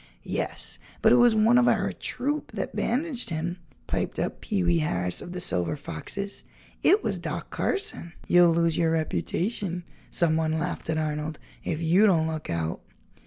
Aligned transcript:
"Yes, 0.25 0.79
but 1.03 1.11
it 1.11 1.17
was 1.17 1.35
one 1.35 1.59
of 1.59 1.67
our 1.67 1.93
troop 1.93 2.53
that 2.53 2.75
bandaged 2.75 3.29
him," 3.29 3.57
piped 3.85 4.17
up 4.17 4.41
Pee 4.41 4.63
wee 4.63 4.79
Harris 4.79 5.21
of 5.21 5.31
the 5.31 5.39
Silver 5.39 5.75
Foxes; 5.75 6.43
"it 6.81 7.03
was 7.03 7.19
Doc 7.19 7.51
Carson." 7.51 8.13
"You'll 8.27 8.51
lose 8.53 8.75
your 8.79 8.89
reputation," 8.93 9.83
someone 10.09 10.53
laughed 10.57 10.89
at 10.89 10.97
Arnold, 10.97 11.37
"if 11.63 11.83
you 11.83 12.07
don't 12.07 12.25
look 12.25 12.49
out." 12.49 12.81